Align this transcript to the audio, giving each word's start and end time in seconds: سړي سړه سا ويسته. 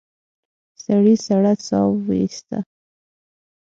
سړي 0.83 1.15
سړه 1.25 1.53
سا 1.67 1.79
ويسته. 2.05 2.57